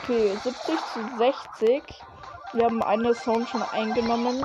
Okay, 0.09 0.37
70 0.41 0.79
zu 0.93 1.17
60. 1.17 1.83
Wir 2.53 2.63
haben 2.63 2.81
eine 2.81 3.13
Zone 3.13 3.45
schon 3.45 3.61
eingenommen. 3.61 4.41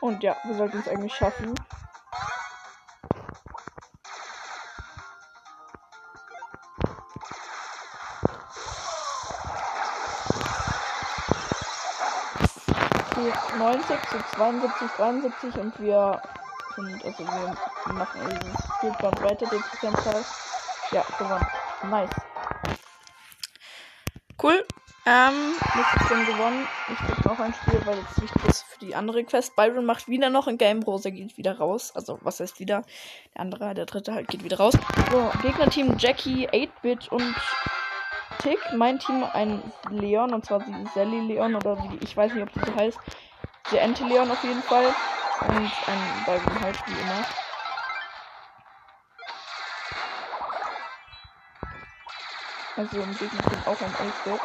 Und 0.00 0.22
ja, 0.22 0.36
wir 0.44 0.54
sollten 0.54 0.78
es 0.78 0.86
eigentlich 0.86 1.14
schaffen. 1.14 1.56
90 13.58 13.86
zu 14.08 14.18
72, 14.36 14.88
73 14.96 15.54
und 15.60 15.80
wir 15.80 16.20
sind, 16.76 17.04
also 17.04 17.24
wir 17.26 17.92
machen 17.92 18.20
dieses 18.42 18.64
Spielplan 18.76 19.22
weiter, 19.22 19.46
den 19.46 19.60
Prozentzahl. 19.60 20.24
Ja, 20.90 21.04
gewonnen. 21.18 21.46
Nice. 21.90 22.10
Cool. 24.42 24.64
Ähm, 25.06 25.54
nächstes 25.74 26.08
Game 26.08 26.26
gewonnen. 26.26 26.66
Ich 26.90 26.98
drücke 26.98 27.28
noch 27.28 27.38
ein 27.38 27.52
Spiel, 27.52 27.80
weil 27.84 27.98
es 27.98 28.22
wichtig 28.22 28.44
ist 28.46 28.62
für 28.62 28.78
die 28.78 28.94
andere 28.94 29.22
Quest. 29.24 29.54
Byron 29.54 29.84
macht 29.84 30.08
wieder 30.08 30.30
noch 30.30 30.46
ein 30.46 30.56
Game. 30.56 30.82
Rosa 30.82 31.10
geht 31.10 31.36
wieder 31.36 31.58
raus. 31.58 31.92
Also, 31.94 32.18
was 32.22 32.40
heißt 32.40 32.58
wieder? 32.58 32.82
Der 33.34 33.42
andere, 33.42 33.74
der 33.74 33.84
dritte 33.84 34.14
halt 34.14 34.28
geht 34.28 34.44
wieder 34.44 34.56
raus. 34.56 34.74
So, 35.10 35.30
Gegnerteam 35.42 35.98
Jackie, 35.98 36.48
8-Bit 36.48 37.12
und 37.12 37.34
Tick. 38.38 38.58
Mein 38.74 38.98
Team 38.98 39.24
ein 39.24 39.62
Leon, 39.90 40.32
und 40.32 40.46
zwar 40.46 40.60
die 40.60 40.86
Sally 40.94 41.20
Leon 41.20 41.54
oder 41.54 41.76
wie, 41.82 41.98
ich 42.02 42.16
weiß 42.16 42.32
nicht, 42.32 42.42
ob 42.42 42.52
die 42.52 42.60
so 42.60 42.74
heißt. 42.74 42.98
Der 43.70 43.82
Ente 43.82 44.04
Leon 44.04 44.30
auf 44.30 44.42
jeden 44.44 44.62
Fall. 44.62 44.94
Und 45.48 45.72
ein 45.88 46.24
Byron 46.24 46.60
halt, 46.60 46.76
wie 46.86 47.00
immer. 47.00 47.24
Also 52.76 52.96
im 53.00 53.16
Gegnerteam 53.16 53.66
auch 53.66 53.80
ein 53.80 53.94
8-Bit. 53.94 54.40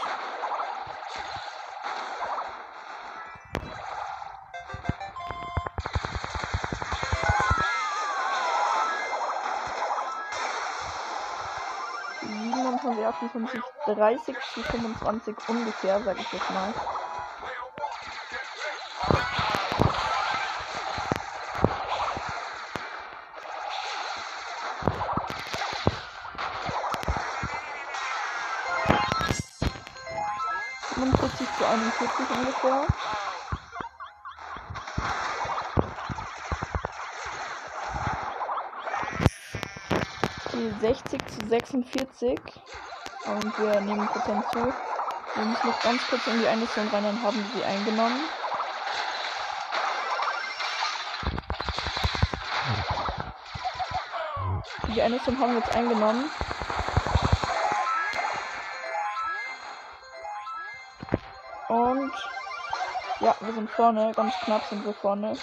wir 12.99 13.09
58, 13.09 13.61
30 13.85 14.35
zu 14.53 14.61
25 14.61 15.35
ungefähr, 15.47 16.01
sag 16.03 16.19
ich 16.19 16.33
jetzt 16.33 16.49
mal. 16.51 16.73
Zu 31.57 31.65
41 31.65 32.29
ungefähr. 32.37 32.87
Die 40.53 40.71
60 40.81 41.27
zu 41.27 41.47
46. 41.47 42.39
Und 43.25 43.59
wir 43.59 43.81
nehmen 43.81 44.07
Prozent 44.07 44.43
zu. 44.51 44.59
Wir 45.35 45.45
müssen 45.45 45.67
noch 45.67 45.81
ganz 45.83 46.01
kurz 46.07 46.27
in 46.27 46.39
die 46.39 46.47
Zone 46.47 46.91
rein, 46.91 47.03
dann 47.03 47.21
haben 47.21 47.45
sie 47.53 47.63
eingenommen. 47.63 48.19
Die 54.87 55.01
Zone 55.19 55.39
haben 55.39 55.53
wir 55.53 55.59
jetzt 55.59 55.75
eingenommen. 55.75 56.29
Und 61.69 62.11
ja, 63.19 63.35
wir 63.39 63.53
sind 63.53 63.69
vorne. 63.69 64.11
Ganz 64.15 64.33
knapp 64.43 64.65
sind 64.67 64.83
wir 64.83 64.93
vorne. 64.93 65.37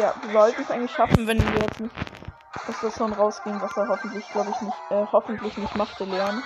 Ja, 0.00 0.14
wir 0.22 0.32
sollten 0.32 0.62
es 0.62 0.70
eigentlich 0.70 0.90
schaffen, 0.90 1.26
wenn 1.26 1.38
wir 1.38 1.60
jetzt 1.60 1.80
nicht 1.80 1.94
aus 2.66 2.80
der 2.80 2.90
Zone 2.90 3.14
rausgehen, 3.14 3.60
was 3.60 3.76
er 3.76 3.88
hoffentlich, 3.88 4.26
glaube 4.32 4.50
ich, 4.50 4.60
nicht, 4.62 4.76
äh, 4.90 5.04
hoffentlich 5.12 5.56
nicht 5.58 5.76
machte, 5.76 6.04
Leon. 6.04 6.42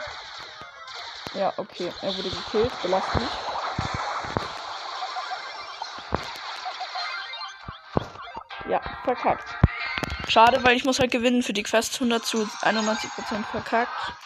Ja, 1.34 1.52
okay, 1.58 1.92
er 2.02 2.16
wurde 2.16 2.30
gekillt, 2.30 2.72
belastend. 2.82 3.28
Ja, 8.68 8.80
verkackt. 9.04 9.48
Schade, 10.26 10.64
weil 10.64 10.76
ich 10.76 10.84
muss 10.84 10.98
halt 10.98 11.12
gewinnen 11.12 11.44
für 11.44 11.52
die 11.52 11.62
Quest 11.62 11.94
100 11.94 12.24
zu 12.24 12.48
91% 12.62 13.44
verkackt. 13.52 14.16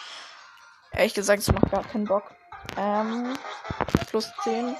Ehrlich 0.92 1.14
gesagt, 1.14 1.40
es 1.40 1.52
macht 1.52 1.70
gar 1.70 1.84
keinen 1.84 2.04
Bock. 2.04 2.24
Ähm, 2.76 3.34
plus 4.08 4.32
10. 4.42 4.76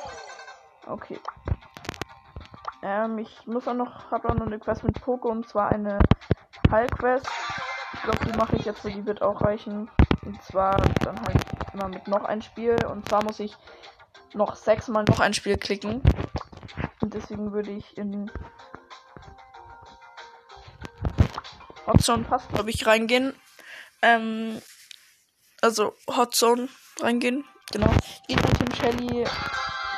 Okay. 0.87 1.19
Ähm, 2.83 3.19
ich 3.19 3.47
muss 3.47 3.69
auch 3.69 3.75
noch, 3.75 4.11
habe 4.11 4.29
auch 4.29 4.35
noch 4.35 4.47
eine 4.47 4.59
Quest 4.59 4.85
mit 4.85 5.01
Poco 5.01 5.29
und 5.29 5.49
zwar 5.49 5.71
eine 5.71 5.99
Heilquest. 6.71 7.27
Ich 7.93 8.03
glaube, 8.03 8.25
die 8.25 8.37
mache 8.37 8.57
ich 8.57 8.65
jetzt, 8.65 8.85
weil 8.85 8.93
die 8.93 9.07
wird 9.07 9.23
auch 9.23 9.41
reichen. 9.43 9.91
Und 10.23 10.43
zwar 10.43 10.77
dann 11.05 11.21
halt 11.21 11.45
immer 11.75 11.89
mit 11.89 12.09
noch 12.09 12.25
ein 12.25 12.43
Spiel. 12.43 12.77
Und 12.87 13.09
zwar 13.09 13.23
muss 13.25 13.41
ich 13.41 13.57
noch 14.35 14.57
sechsmal 14.57 15.05
noch 15.05 15.21
ein 15.21 15.35
Spiel 15.35 15.57
klicken. 15.57 16.03
Und 17.01 17.15
deswegen 17.15 17.53
würde 17.53 17.71
ich 17.71 17.97
in 17.97 18.31
Hotzone 21.87 22.25
passt, 22.25 22.49
glaube 22.51 22.71
ich, 22.71 22.87
reingehen. 22.87 23.35
Ähm, 24.03 24.63
also 25.63 25.95
Hotzone 26.09 26.69
reingehen. 27.01 27.45
Genau. 27.73 27.91
Gegner 28.27 28.53
Team 28.55 28.75
Shelly, 28.75 29.27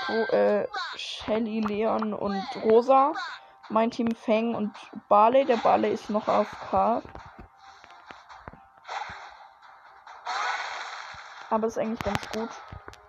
wo, 0.09 0.37
äh, 0.37 0.69
Shelly, 0.97 1.61
Leon 1.61 2.13
und 2.13 2.45
Rosa. 2.63 3.13
Mein 3.69 3.91
Team 3.91 4.15
Fang 4.15 4.55
und 4.55 4.73
Barley. 5.09 5.45
Der 5.45 5.57
Barley 5.57 5.93
ist 5.93 6.11
noch 6.11 6.29
auf 6.29 6.49
K. 6.71 7.03
Aber 11.49 11.67
ist 11.67 11.79
eigentlich 11.79 12.01
ganz 12.01 12.29
gut. 12.31 12.51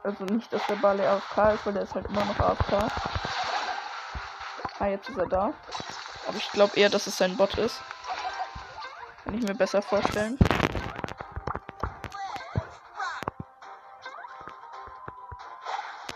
Also 0.03 0.25
nicht, 0.25 0.51
dass 0.51 0.65
der 0.67 0.75
Barley 0.75 1.05
AFK 1.05 1.53
ist, 1.53 1.65
weil 1.65 1.73
der 1.73 1.83
ist 1.83 1.95
halt 1.95 2.05
immer 2.07 2.25
noch 2.25 2.39
AFK. 2.39 2.91
Ah, 4.79 4.87
jetzt 4.87 5.09
ist 5.09 5.17
er 5.17 5.27
da. 5.27 5.53
Aber 6.27 6.37
ich 6.37 6.51
glaube 6.51 6.75
eher, 6.77 6.89
dass 6.89 7.07
es 7.07 7.17
sein 7.17 7.37
Bot 7.37 7.57
ist. 7.57 7.81
Kann 9.23 9.33
ich 9.33 9.43
mir 9.43 9.55
besser 9.55 9.81
vorstellen. 9.81 10.37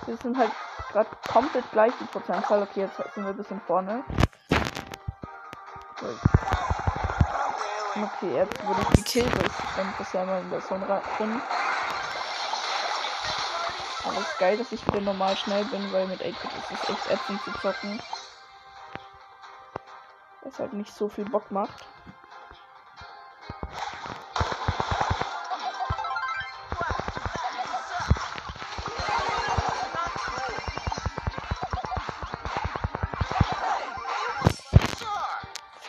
Wir 0.07 0.15
sind 0.15 0.37
halt 0.37 0.51
gerade 0.93 1.09
komplett 1.27 1.69
gleich 1.73 1.91
die 1.99 2.05
Prozentzahl. 2.05 2.63
Okay, 2.63 2.81
jetzt 2.81 2.95
sind 2.95 3.25
wir 3.25 3.31
ein 3.31 3.37
bisschen 3.37 3.59
vorne. 3.67 4.05
Okay, 7.93 8.35
jetzt 8.35 8.65
wurde 8.65 8.81
ich 8.81 9.03
gekillt, 9.03 9.37
weil 9.37 9.45
ich 9.47 9.75
bin 9.75 9.93
bisher 9.97 10.25
mal 10.25 10.41
in 10.41 10.49
der 10.49 10.61
Zone 10.61 10.85
drin. 11.17 11.41
Aber 14.05 14.13
es 14.13 14.27
ist 14.27 14.37
geil, 14.39 14.57
dass 14.57 14.71
ich 14.71 14.87
wieder 14.87 15.01
normal 15.01 15.35
schnell 15.35 15.65
bin, 15.65 15.91
weil 15.91 16.07
mit 16.07 16.21
8-Bit 16.21 16.51
ist 16.53 16.71
es 16.71 16.89
echt 16.89 17.11
ätzend 17.11 17.43
zu 17.43 17.51
zocken. 17.59 18.01
Was 20.43 20.59
halt 20.59 20.71
nicht 20.71 20.95
so 20.95 21.09
viel 21.09 21.25
Bock 21.25 21.51
macht. 21.51 21.85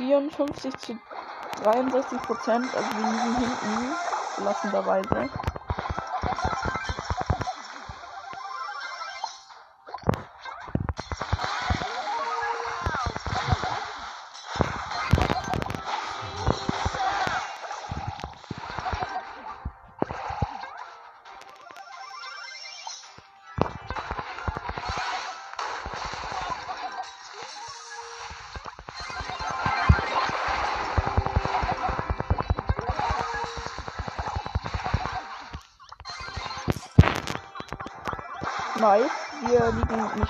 Vierundfünfzig 0.09 0.79
zu 0.79 1.03
63 1.57 2.23
Prozent, 2.23 2.75
also 2.75 2.97
wir 2.97 3.05
liegen 3.05 3.35
hinten, 3.35 4.01
belassenderweise. 4.37 5.29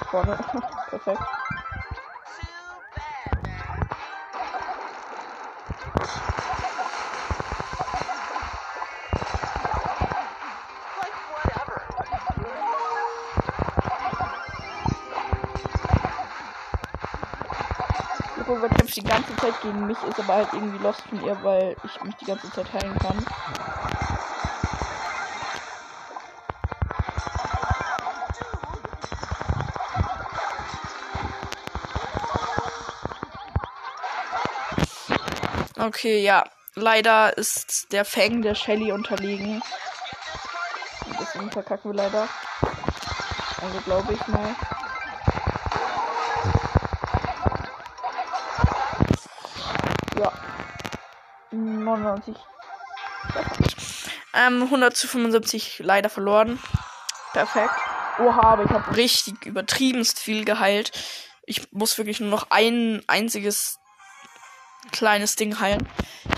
Vorne. 0.05 0.39
Perfekt. 0.91 1.23
Rover 18.49 18.69
kämpft 18.71 18.97
die 18.97 19.05
ganze 19.05 19.37
Zeit 19.37 19.61
gegen 19.61 19.87
mich, 19.87 19.99
ist 20.03 20.19
aber 20.19 20.35
halt 20.35 20.49
irgendwie 20.55 20.83
lost 20.83 21.03
von 21.03 21.23
ihr, 21.23 21.37
weil 21.43 21.77
ich 21.85 22.03
mich 22.03 22.15
die 22.17 22.25
ganze 22.25 22.51
Zeit 22.51 22.73
heilen 22.73 22.99
kann. 22.99 23.25
Okay, 35.79 36.19
ja. 36.23 36.45
Leider 36.75 37.37
ist 37.39 37.93
der 37.93 38.05
Fang 38.05 38.43
der 38.43 38.57
Shelly 38.57 38.91
unterlegen. 38.91 39.63
Und 41.07 41.21
deswegen 41.21 41.51
verkacken 41.51 41.93
wir 41.93 41.97
leider. 41.97 42.29
Also 43.63 43.81
glaube 43.85 44.13
ich 44.13 44.27
mal. 44.27 44.55
Ja. 50.19 50.33
99. 51.53 52.37
Ähm, 54.35 54.63
100 54.63 54.97
zu 54.97 55.07
75 55.07 55.81
leider 55.85 56.11
verloren. 56.11 56.59
Perfekt. 57.33 57.75
Oha, 58.19 58.43
aber 58.43 58.65
ich 58.65 58.71
habe 58.71 58.97
richtig 58.97 59.47
übertriebenst 59.47 60.19
viel 60.19 60.45
geheilt. 60.45 60.91
Ich 61.47 61.73
muss 61.73 61.99
wirklich 61.99 62.19
nur 62.19 62.31
noch 62.31 62.49
ein 62.51 63.03
einziges 63.07 63.79
kleines 64.91 65.37
Ding 65.37 65.59
heilen. 65.61 65.87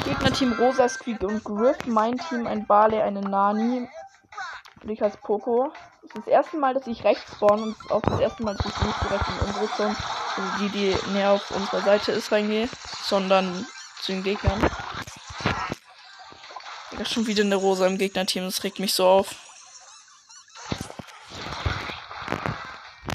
Gegnerteam 0.05 0.53
Rosa, 0.53 0.89
Squeak 0.89 1.23
und 1.23 1.45
Griff. 1.45 1.77
Mein 1.87 2.17
Team 2.19 2.47
ein 2.47 2.67
Barley, 2.67 3.01
eine 3.01 3.21
Nani. 3.21 3.89
Und 4.83 4.91
ich 4.91 5.03
als 5.03 5.17
Poco. 5.17 5.73
Das 6.03 6.11
ist 6.11 6.17
das 6.19 6.27
erste 6.27 6.57
Mal, 6.57 6.75
dass 6.75 6.87
ich 6.87 7.05
rechts 7.05 7.33
spawn 7.33 7.63
und 7.63 7.91
auch 7.91 8.01
das 8.03 8.21
erste 8.21 8.43
Mal, 8.43 8.57
dass 8.57 8.67
ich 8.67 8.83
nicht 8.83 9.03
direkt 9.03 9.29
in 9.29 9.47
unsere 9.47 9.71
Zone, 9.77 9.97
also 10.37 10.59
die, 10.59 10.69
die 10.71 10.97
näher 11.13 11.33
auf 11.33 11.51
unserer 11.51 11.83
Seite 11.83 12.13
ist, 12.13 12.33
reingehe, 12.33 12.69
sondern 13.03 13.67
zu 14.01 14.13
den 14.13 14.23
Gegnern. 14.23 14.61
Da 16.93 17.03
ist 17.03 17.13
schon 17.13 17.27
wieder 17.27 17.45
eine 17.45 17.57
Rosa 17.57 17.87
im 17.87 17.99
Gegnerteam, 17.99 18.45
das 18.45 18.65
regt 18.65 18.79
mich 18.79 18.95
so 18.95 19.07
auf. 19.07 19.35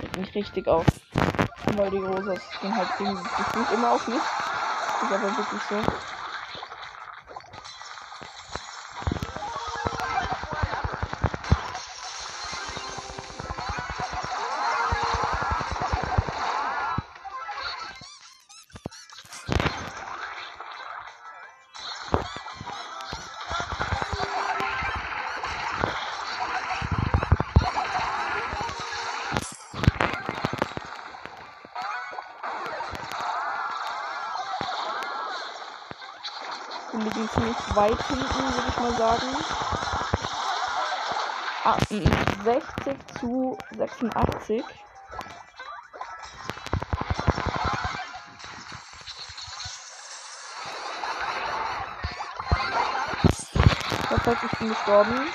Regt 0.01 0.17
mich 0.17 0.35
richtig 0.35 0.67
auf. 0.67 0.85
Weil 1.75 1.89
die 1.89 1.97
Rosas 1.97 2.39
gehen 2.61 2.75
halt 2.75 2.89
gefühlt 2.97 3.71
immer 3.73 3.91
auf 3.91 4.07
mich 4.07 4.21
ist 5.01 5.11
aber 5.11 5.37
wirklich 5.37 5.65
so. 5.65 5.87
Weit 37.75 38.01
hinten, 38.07 38.23
würde 38.23 38.69
ich 38.69 38.79
mal 38.79 38.95
sagen. 38.95 39.35
Ah, 41.63 41.77
60 42.43 42.97
zu 43.19 43.57
86. 43.77 44.63
Perfekt, 54.07 54.43
ich 54.43 54.59
bin 54.59 54.69
gestorben. 54.69 55.27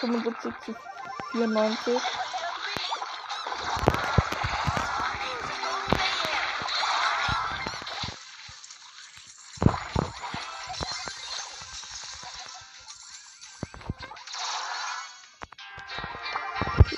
75 0.00 0.54
zu 0.64 0.74
94. 1.32 2.27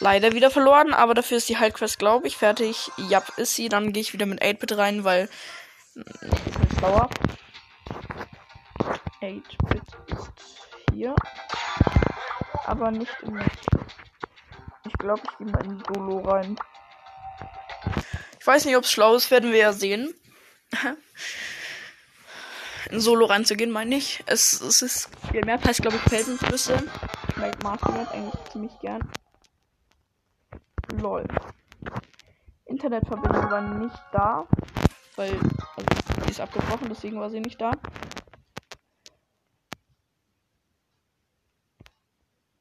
leider 0.00 0.32
wieder 0.32 0.50
verloren, 0.50 0.92
aber 0.92 1.14
dafür 1.14 1.36
ist 1.36 1.48
die 1.48 1.58
Halbquest, 1.58 1.98
glaube 1.98 2.26
ich, 2.26 2.36
fertig. 2.36 2.90
Ja, 2.96 3.22
ist 3.36 3.54
sie. 3.54 3.68
Dann 3.68 3.92
gehe 3.92 4.00
ich 4.00 4.12
wieder 4.12 4.26
mit 4.26 4.42
8-Bit 4.42 4.76
rein, 4.76 5.04
weil 5.04 5.28
hm, 5.94 6.04
schlauer. 6.78 7.08
8-Bit 9.20 9.82
ist 10.08 10.32
hier. 10.92 11.14
Aber 12.64 12.90
nicht 12.90 13.14
im 13.22 13.40
Ich 14.86 14.92
glaube, 14.94 15.22
ich 15.24 15.38
gehe 15.38 15.46
mal 15.46 15.64
in 15.64 15.82
Solo 15.86 16.18
rein. 16.20 16.56
Ich 18.38 18.46
weiß 18.46 18.64
nicht, 18.64 18.76
ob 18.76 18.84
es 18.84 18.90
schlau 18.90 19.14
ist, 19.14 19.30
werden 19.30 19.52
wir 19.52 19.58
ja 19.58 19.72
sehen. 19.72 20.14
in 22.90 23.00
Solo 23.00 23.26
reinzugehen, 23.26 23.70
meine 23.70 23.96
ich. 23.96 24.22
Es, 24.26 24.60
es 24.60 24.82
ist 24.82 25.10
viel 25.30 25.44
mehr, 25.44 25.60
heißt 25.62 25.82
glaube 25.82 25.96
ich 25.96 26.02
Felsenflüsse. 26.10 26.82
Ich 27.28 27.36
mag 27.36 27.62
Masternet 27.62 28.08
eigentlich 28.12 28.52
ziemlich 28.52 28.72
gern. 28.80 29.10
Lol. 31.00 31.24
Internetverbindung 32.66 33.50
war 33.50 33.60
nicht 33.62 34.02
da, 34.12 34.46
weil 35.16 35.32
also, 35.32 36.24
die 36.24 36.30
ist 36.30 36.40
abgebrochen, 36.40 36.88
deswegen 36.90 37.18
war 37.18 37.30
sie 37.30 37.40
nicht 37.40 37.60
da. 37.60 37.72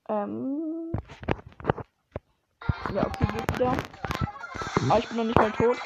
Ähm. 0.08 0.92
Ja, 2.94 3.06
okay, 3.06 3.26
geht 3.38 3.60
wieder. 3.60 3.74
Aber 4.90 5.00
ich 5.00 5.08
bin 5.10 5.18
noch 5.18 5.26
nicht 5.26 5.38
mal 5.38 5.52
tot. 5.52 5.78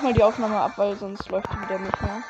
Brech 0.00 0.02
mal 0.02 0.14
die 0.14 0.22
Aufnahme 0.22 0.56
ab, 0.56 0.72
weil 0.76 0.96
sonst 0.96 1.28
läuft 1.28 1.48
die 1.52 1.60
wieder 1.60 1.78
nicht 1.78 2.02
mehr. 2.02 2.22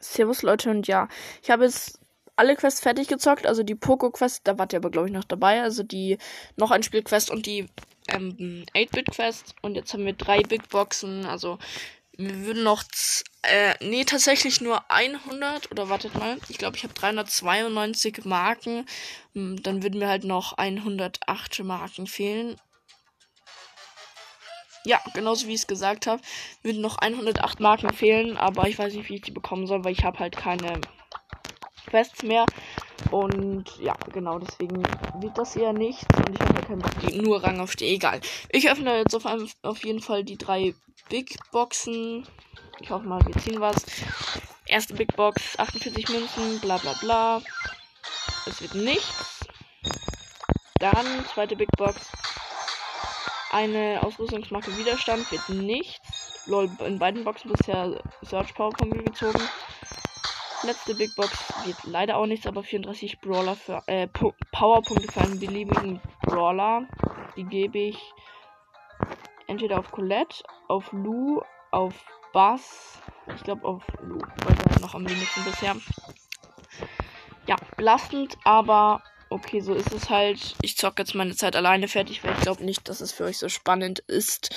Servus 0.00 0.42
Leute 0.42 0.70
und 0.70 0.86
ja, 0.86 1.08
ich 1.42 1.50
habe 1.50 1.64
jetzt 1.64 2.00
alle 2.36 2.56
Quests 2.56 2.80
fertig 2.80 3.08
gezockt, 3.08 3.46
also 3.46 3.62
die 3.62 3.74
Poco 3.74 4.10
Quest, 4.10 4.46
da 4.46 4.58
wart 4.58 4.72
ihr 4.72 4.78
aber 4.78 4.90
glaube 4.90 5.08
ich 5.08 5.14
noch 5.14 5.24
dabei, 5.24 5.62
also 5.62 5.82
die 5.82 6.18
noch 6.56 6.70
ein 6.70 6.82
Spiel 6.82 7.02
Quest 7.02 7.30
und 7.30 7.46
die 7.46 7.68
ähm, 8.08 8.64
8-Bit 8.74 9.10
Quest 9.12 9.54
und 9.62 9.74
jetzt 9.74 9.92
haben 9.92 10.04
wir 10.04 10.12
drei 10.12 10.42
Big 10.42 10.68
Boxen, 10.68 11.26
also 11.26 11.58
wir 12.18 12.46
würden 12.46 12.62
noch 12.62 12.82
äh, 13.42 13.74
nee, 13.80 14.04
tatsächlich 14.04 14.60
nur 14.60 14.90
100 14.90 15.70
oder 15.70 15.88
wartet 15.88 16.14
mal, 16.14 16.38
ich 16.48 16.58
glaube, 16.58 16.76
ich 16.76 16.84
habe 16.84 16.94
392 16.94 18.24
Marken, 18.24 18.86
hm, 19.34 19.62
dann 19.62 19.82
würden 19.82 19.98
mir 19.98 20.08
halt 20.08 20.24
noch 20.24 20.54
108 20.54 21.62
Marken 21.62 22.06
fehlen 22.06 22.56
ja, 24.86 25.00
genauso 25.14 25.48
wie 25.48 25.54
ich 25.54 25.60
es 25.60 25.66
gesagt 25.66 26.06
habe, 26.06 26.22
würden 26.62 26.80
noch 26.80 26.98
108 26.98 27.60
Marken 27.60 27.92
fehlen, 27.92 28.36
aber 28.36 28.68
ich 28.68 28.78
weiß 28.78 28.94
nicht, 28.94 29.08
wie 29.08 29.16
ich 29.16 29.22
die 29.22 29.32
bekommen 29.32 29.66
soll, 29.66 29.84
weil 29.84 29.92
ich 29.92 30.04
habe 30.04 30.20
halt 30.20 30.36
keine 30.36 30.80
Quests 31.86 32.22
mehr. 32.22 32.46
Und 33.10 33.78
ja, 33.78 33.94
genau, 34.12 34.38
deswegen 34.38 34.82
wird 35.20 35.36
das 35.36 35.56
eher 35.56 35.72
nichts. 35.72 36.06
Und 36.16 36.34
ich 36.34 36.40
habe 36.40 36.54
halt 36.54 36.66
keinen 36.66 36.78
Bock, 36.80 36.98
die 37.00 37.18
nur 37.20 37.42
Rang 37.42 37.60
auf 37.60 37.76
die. 37.76 37.86
Egal. 37.86 38.20
Ich 38.50 38.70
öffne 38.70 38.98
jetzt 38.98 39.14
auf, 39.14 39.26
einem, 39.26 39.48
auf 39.62 39.84
jeden 39.84 40.00
Fall 40.00 40.24
die 40.24 40.38
drei 40.38 40.74
Big 41.08 41.36
Boxen. 41.52 42.26
Ich 42.80 42.90
hoffe 42.90 43.06
mal, 43.06 43.24
wir 43.26 43.36
ziehen 43.42 43.60
was. 43.60 43.76
Erste 44.66 44.94
Big 44.94 45.14
Box, 45.14 45.58
48 45.58 46.08
Münzen, 46.08 46.60
bla 46.60 46.78
bla 46.78 46.92
bla. 47.00 47.42
Es 48.46 48.60
wird 48.60 48.74
nichts. 48.74 49.40
Dann 50.78 51.06
zweite 51.32 51.56
Big 51.56 51.70
Box, 51.78 52.10
eine 53.50 54.00
Ausrüstungsmarke 54.02 54.76
Widerstand 54.76 55.30
wird 55.30 55.48
nichts. 55.48 56.42
Lol, 56.46 56.70
in 56.84 56.98
beiden 56.98 57.24
Boxen 57.24 57.50
bisher 57.50 58.02
Search 58.22 58.54
Power 58.54 58.70
Punkte 58.70 59.02
gezogen. 59.02 59.40
Letzte 60.66 60.96
Big 60.96 61.14
Box 61.14 61.32
wird 61.64 61.76
leider 61.84 62.16
auch 62.16 62.26
nichts, 62.26 62.44
aber 62.44 62.64
34 62.64 63.20
Brawler 63.20 63.54
für 63.54 63.82
äh, 63.86 64.08
Powerpunkte 64.08 65.12
für 65.12 65.20
einen 65.20 65.38
beliebigen 65.38 66.00
Brawler. 66.22 66.88
Die 67.36 67.44
gebe 67.44 67.78
ich 67.78 67.98
entweder 69.46 69.78
auf 69.78 69.92
Colette, 69.92 70.42
auf 70.66 70.90
Lou, 70.90 71.40
auf 71.70 71.94
Bass. 72.32 73.00
Ich 73.36 73.44
glaube 73.44 73.64
auf 73.64 73.84
Lou, 74.02 74.18
weil 74.18 74.56
der 74.56 74.80
noch 74.80 74.94
am 74.96 75.08
wenigsten 75.08 75.44
bisher. 75.44 75.76
Ja, 77.46 77.54
belastend, 77.76 78.36
aber 78.42 79.02
okay, 79.30 79.60
so 79.60 79.72
ist 79.72 79.92
es 79.92 80.10
halt. 80.10 80.56
Ich 80.62 80.76
zocke 80.76 81.02
jetzt 81.02 81.14
meine 81.14 81.36
Zeit 81.36 81.54
alleine 81.54 81.86
fertig, 81.86 82.24
weil 82.24 82.32
ich 82.32 82.40
glaube 82.40 82.64
nicht, 82.64 82.88
dass 82.88 83.00
es 83.00 83.12
für 83.12 83.24
euch 83.24 83.38
so 83.38 83.48
spannend 83.48 84.00
ist. 84.00 84.52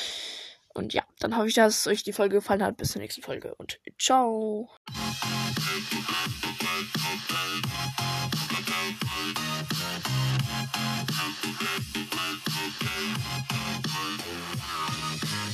Und 0.74 0.94
ja, 0.94 1.04
dann 1.20 1.36
hoffe 1.36 1.48
ich, 1.48 1.56
dass 1.56 1.88
euch 1.88 2.04
die 2.04 2.14
Folge 2.14 2.38
gefallen 2.38 2.64
hat. 2.64 2.78
Bis 2.78 2.92
zur 2.92 3.02
nächsten 3.02 3.22
Folge 3.22 3.54
und 3.56 3.80
ciao. 4.00 4.70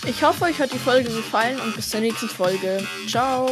Ich 0.07 0.23
hoffe, 0.23 0.45
euch 0.45 0.59
hat 0.59 0.71
die 0.71 0.77
Folge 0.77 1.09
gefallen 1.09 1.59
und 1.59 1.75
bis 1.75 1.89
zur 1.89 1.99
nächsten 1.99 2.29
Folge. 2.29 2.85
Ciao. 3.07 3.49